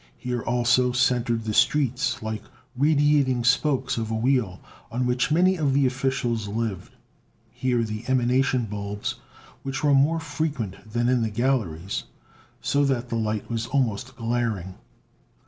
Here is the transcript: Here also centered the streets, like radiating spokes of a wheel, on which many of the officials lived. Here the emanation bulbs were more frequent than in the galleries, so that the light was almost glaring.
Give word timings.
Here 0.17 0.41
also 0.41 0.93
centered 0.93 1.43
the 1.43 1.53
streets, 1.53 2.23
like 2.23 2.41
radiating 2.75 3.43
spokes 3.43 3.99
of 3.99 4.09
a 4.09 4.15
wheel, 4.15 4.59
on 4.89 5.05
which 5.05 5.29
many 5.31 5.57
of 5.57 5.75
the 5.75 5.85
officials 5.85 6.47
lived. 6.47 6.95
Here 7.51 7.83
the 7.83 8.05
emanation 8.07 8.65
bulbs 8.65 9.17
were 9.63 9.93
more 9.93 10.19
frequent 10.19 10.91
than 10.91 11.07
in 11.07 11.21
the 11.21 11.29
galleries, 11.29 12.05
so 12.61 12.83
that 12.85 13.09
the 13.09 13.15
light 13.15 13.47
was 13.47 13.67
almost 13.67 14.15
glaring. 14.15 14.73